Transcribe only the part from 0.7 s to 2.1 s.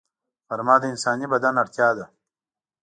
د انساني بدن اړتیا ده